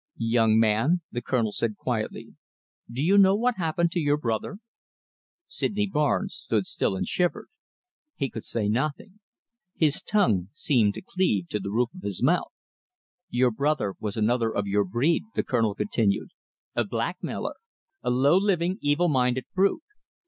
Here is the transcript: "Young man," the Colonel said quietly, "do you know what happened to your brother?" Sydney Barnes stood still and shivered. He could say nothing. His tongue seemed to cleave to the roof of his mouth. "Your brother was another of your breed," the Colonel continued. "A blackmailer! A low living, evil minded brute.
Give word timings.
"Young 0.17 0.57
man," 0.57 1.01
the 1.11 1.21
Colonel 1.21 1.51
said 1.51 1.77
quietly, 1.77 2.33
"do 2.91 3.03
you 3.05 3.19
know 3.19 3.35
what 3.35 3.57
happened 3.57 3.91
to 3.91 3.99
your 3.99 4.17
brother?" 4.17 4.57
Sydney 5.47 5.85
Barnes 5.85 6.33
stood 6.33 6.65
still 6.65 6.95
and 6.95 7.05
shivered. 7.07 7.49
He 8.15 8.27
could 8.27 8.43
say 8.43 8.67
nothing. 8.67 9.19
His 9.75 10.01
tongue 10.01 10.49
seemed 10.53 10.95
to 10.95 11.03
cleave 11.03 11.49
to 11.49 11.59
the 11.59 11.69
roof 11.69 11.89
of 11.93 12.01
his 12.01 12.23
mouth. 12.23 12.51
"Your 13.29 13.51
brother 13.51 13.93
was 13.99 14.17
another 14.17 14.51
of 14.51 14.65
your 14.65 14.85
breed," 14.85 15.21
the 15.35 15.43
Colonel 15.43 15.75
continued. 15.75 16.31
"A 16.75 16.83
blackmailer! 16.83 17.57
A 18.01 18.09
low 18.09 18.37
living, 18.39 18.79
evil 18.81 19.07
minded 19.07 19.45
brute. 19.53 19.83